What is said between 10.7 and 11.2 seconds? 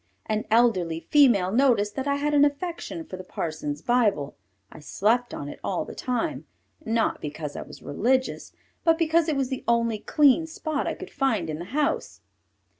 I could